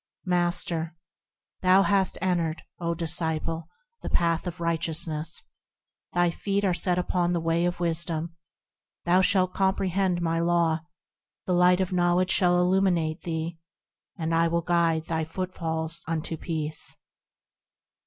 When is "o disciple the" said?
2.79-4.09